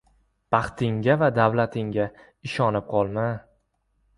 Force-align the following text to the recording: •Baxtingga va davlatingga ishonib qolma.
•Baxtingga 0.55 1.17
va 1.23 1.29
davlatingga 1.35 2.09
ishonib 2.49 2.91
qolma. 2.95 3.31